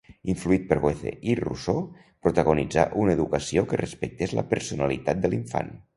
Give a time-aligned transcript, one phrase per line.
[0.31, 1.83] Influït per Goethe i Rousseau,
[2.27, 5.75] preconitzà una educació que respectés la personalitat de l'infant.